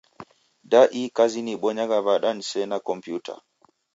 [0.69, 3.33] Da ihi kazi niibonyagha ya kiw'ada nisene kompiuta?